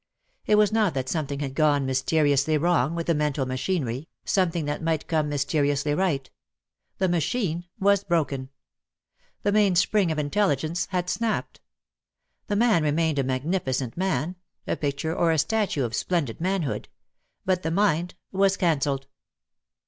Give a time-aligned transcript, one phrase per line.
[0.47, 4.81] It was not that something had gone mysteriously wrong with the mental machinery, something that
[4.81, 6.27] might come mysteriously right.
[6.97, 8.49] The machine was broken.
[9.43, 11.61] The main spring of intelligence had snapped.
[12.47, 16.89] The man remained a magnificent man— a picture or a statue of splendid manhood;
[17.45, 19.05] but the mind was cancelled.